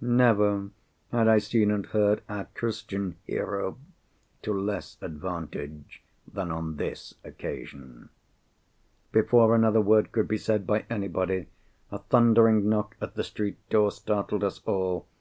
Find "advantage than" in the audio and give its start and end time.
5.00-6.50